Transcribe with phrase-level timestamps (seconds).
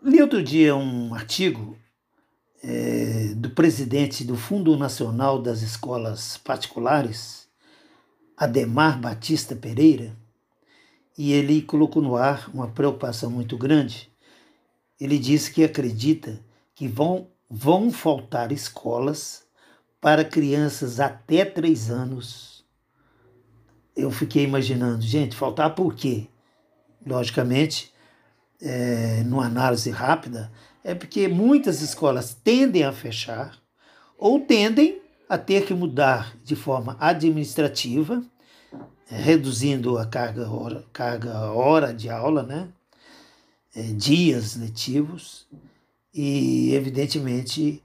[0.00, 1.76] Li outro dia um artigo
[2.62, 7.48] é, do presidente do Fundo Nacional das Escolas Particulares,
[8.36, 10.16] Ademar Batista Pereira,
[11.16, 14.08] e ele colocou no ar uma preocupação muito grande.
[15.00, 16.38] Ele disse que acredita
[16.76, 19.42] que vão, vão faltar escolas
[20.00, 22.64] para crianças até três anos.
[23.96, 26.28] Eu fiquei imaginando, gente, faltar por quê?
[27.04, 27.92] Logicamente,
[28.60, 30.50] é, numa análise rápida,
[30.82, 33.58] é porque muitas escolas tendem a fechar
[34.16, 38.22] ou tendem a ter que mudar de forma administrativa,
[39.10, 42.68] é, reduzindo a carga hora, carga hora de aula, né?
[43.74, 45.46] É, dias letivos,
[46.12, 47.82] e evidentemente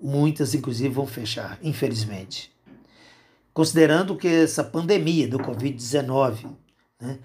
[0.00, 2.50] muitas inclusive vão fechar, infelizmente.
[3.52, 6.50] Considerando que essa pandemia do Covid-19,
[6.98, 7.18] né,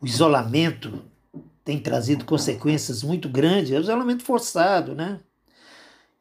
[0.00, 1.04] o isolamento
[1.64, 5.18] tem trazido consequências muito grandes, é o isolamento forçado, né?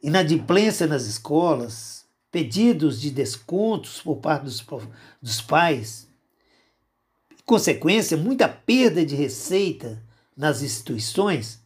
[0.02, 4.66] Inadimplência nas escolas, pedidos de descontos por parte dos,
[5.22, 6.08] dos pais,
[7.46, 10.02] consequência, muita perda de receita
[10.36, 11.62] nas instituições,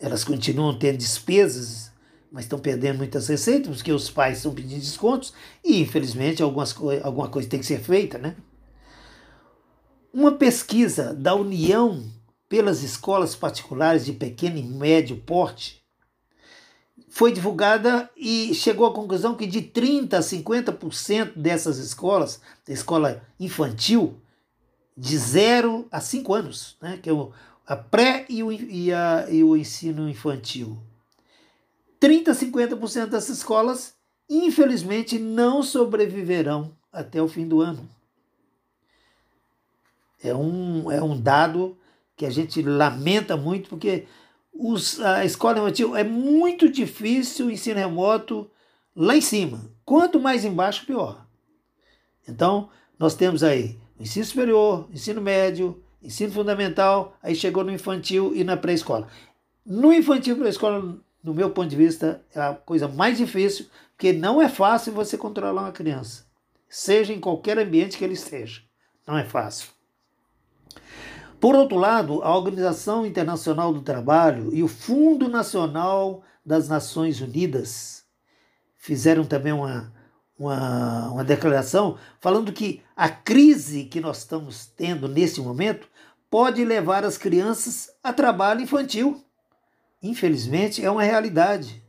[0.00, 1.92] elas continuam tendo despesas,
[2.30, 5.32] mas estão perdendo muitas receitas, porque os pais estão pedindo descontos
[5.62, 8.36] e, infelizmente, algumas alguma coisa tem que ser feita, né?
[10.12, 12.15] Uma pesquisa da União
[12.48, 15.84] pelas escolas particulares de pequeno e médio porte
[17.16, 24.20] foi divulgada e chegou à conclusão que de 30% a 50% dessas escolas, escola infantil,
[24.94, 27.32] de 0 a 5 anos, né, que é o,
[27.66, 30.78] a pré e o, e, a, e o ensino infantil.
[31.98, 33.94] 30% a 50% dessas escolas,
[34.28, 37.88] infelizmente, não sobreviverão até o fim do ano.
[40.22, 41.78] É um, é um dado
[42.16, 44.06] que a gente lamenta muito, porque
[44.52, 48.50] os, a escola infantil é muito difícil o ensino remoto
[48.94, 49.70] lá em cima.
[49.84, 51.26] Quanto mais embaixo, pior.
[52.26, 58.42] Então, nós temos aí ensino superior, ensino médio, ensino fundamental, aí chegou no infantil e
[58.42, 59.08] na pré-escola.
[59.64, 64.12] No infantil e pré-escola, no meu ponto de vista, é a coisa mais difícil, porque
[64.12, 66.26] não é fácil você controlar uma criança,
[66.68, 68.62] seja em qualquer ambiente que ele esteja.
[69.06, 69.68] Não é fácil.
[71.40, 78.04] Por outro lado, a Organização Internacional do Trabalho e o Fundo Nacional das Nações Unidas
[78.76, 79.92] fizeram também uma,
[80.38, 85.88] uma, uma declaração falando que a crise que nós estamos tendo nesse momento
[86.30, 89.22] pode levar as crianças a trabalho infantil.
[90.02, 91.82] Infelizmente, é uma realidade.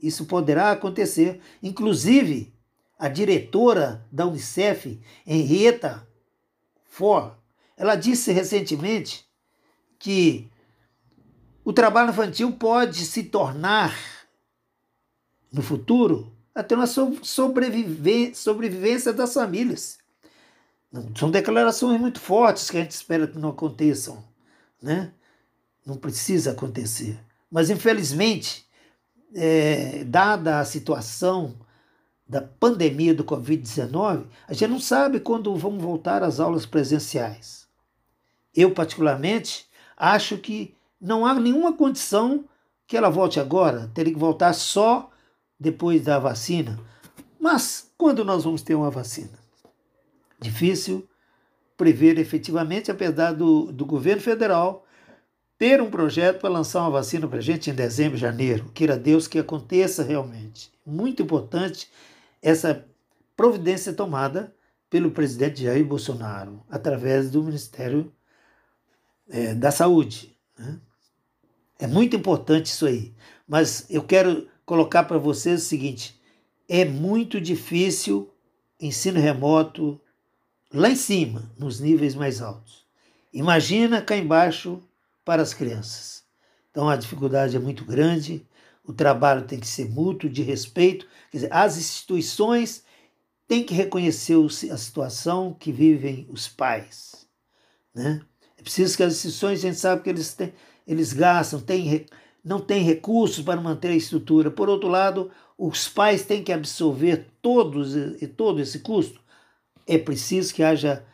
[0.00, 1.40] Isso poderá acontecer.
[1.62, 2.52] Inclusive,
[2.98, 6.06] a diretora da Unicef, Henrietta
[6.84, 7.41] Ford,
[7.82, 9.26] ela disse recentemente
[9.98, 10.48] que
[11.64, 13.92] o trabalho infantil pode se tornar,
[15.52, 19.98] no futuro, até uma sobrevivência das famílias.
[21.18, 24.22] São declarações muito fortes que a gente espera que não aconteçam,
[24.80, 25.12] né?
[25.84, 27.18] Não precisa acontecer.
[27.50, 28.64] Mas, infelizmente,
[29.34, 31.58] é, dada a situação
[32.28, 37.61] da pandemia do Covid-19, a gente não sabe quando vão voltar às aulas presenciais.
[38.54, 42.44] Eu, particularmente, acho que não há nenhuma condição
[42.86, 45.10] que ela volte agora, teria que voltar só
[45.58, 46.78] depois da vacina.
[47.40, 49.38] Mas quando nós vamos ter uma vacina?
[50.40, 51.08] Difícil
[51.76, 54.86] prever efetivamente, apesar do, do governo federal
[55.56, 58.70] ter um projeto para lançar uma vacina para a gente em dezembro, janeiro.
[58.74, 60.72] Queira Deus que aconteça realmente.
[60.84, 61.88] Muito importante
[62.42, 62.84] essa
[63.36, 64.54] providência tomada
[64.90, 68.12] pelo presidente Jair Bolsonaro, através do Ministério
[69.28, 70.36] é, da saúde.
[70.58, 70.78] Né?
[71.78, 73.14] É muito importante isso aí.
[73.46, 76.20] Mas eu quero colocar para vocês o seguinte:
[76.68, 78.32] é muito difícil
[78.80, 80.00] ensino remoto
[80.72, 82.84] lá em cima, nos níveis mais altos.
[83.32, 84.82] Imagina cá embaixo
[85.24, 86.24] para as crianças.
[86.70, 88.46] Então a dificuldade é muito grande,
[88.84, 91.06] o trabalho tem que ser mútuo, de respeito.
[91.30, 92.82] Quer dizer, as instituições
[93.46, 94.36] têm que reconhecer
[94.70, 97.28] a situação que vivem os pais.
[97.94, 98.20] Né?
[98.62, 100.52] É preciso que as instituições, a gente sabe que eles, têm,
[100.86, 102.06] eles gastam, têm,
[102.44, 104.52] não têm recursos para manter a estrutura.
[104.52, 107.94] Por outro lado, os pais têm que absorver todos,
[108.36, 109.20] todo esse custo.
[109.84, 111.04] É preciso que haja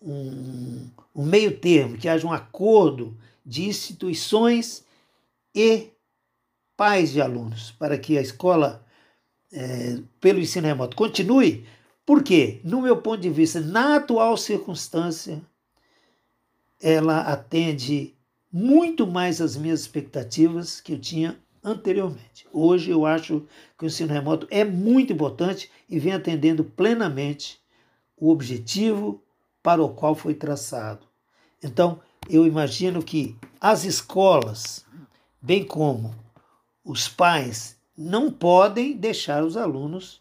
[0.00, 3.14] um, um meio termo, que haja um acordo
[3.44, 4.82] de instituições
[5.54, 5.90] e
[6.74, 8.82] pais de alunos, para que a escola,
[9.52, 11.66] é, pelo ensino remoto, continue.
[12.06, 15.42] Porque, no meu ponto de vista, na atual circunstância,
[16.82, 18.14] ela atende
[18.52, 22.46] muito mais as minhas expectativas que eu tinha anteriormente.
[22.52, 23.46] Hoje eu acho
[23.78, 27.58] que o ensino remoto é muito importante e vem atendendo plenamente
[28.16, 29.22] o objetivo
[29.62, 31.06] para o qual foi traçado.
[31.62, 34.84] Então, eu imagino que as escolas,
[35.40, 36.14] bem como
[36.84, 40.20] os pais, não podem deixar os alunos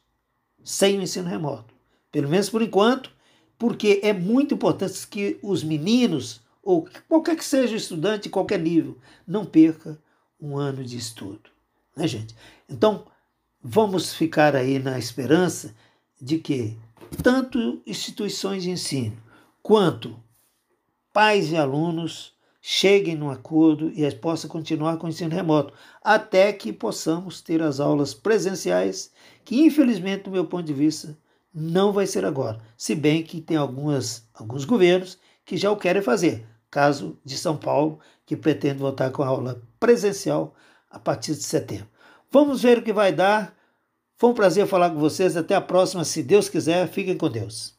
[0.63, 1.73] sem o ensino remoto.
[2.11, 3.11] Pelo menos por enquanto,
[3.57, 8.97] porque é muito importante que os meninos, ou qualquer que seja o estudante, qualquer nível,
[9.27, 9.99] não perca
[10.39, 11.49] um ano de estudo.
[11.95, 12.33] Né, gente?
[12.69, 13.05] Então,
[13.61, 15.75] vamos ficar aí na esperança
[16.19, 16.77] de que
[17.21, 19.17] tanto instituições de ensino
[19.61, 20.17] quanto
[21.11, 26.71] pais e alunos cheguem num acordo e possam continuar com o ensino remoto, até que
[26.71, 29.11] possamos ter as aulas presenciais,
[29.43, 31.17] que infelizmente, do meu ponto de vista,
[31.53, 32.61] não vai ser agora.
[32.77, 36.47] Se bem que tem algumas, alguns governos que já o querem fazer.
[36.73, 40.55] Caso de São Paulo, que pretende voltar com a aula presencial
[40.89, 41.87] a partir de setembro.
[42.31, 43.55] Vamos ver o que vai dar.
[44.17, 45.37] Foi um prazer falar com vocês.
[45.37, 46.87] Até a próxima, se Deus quiser.
[46.87, 47.77] Fiquem com Deus.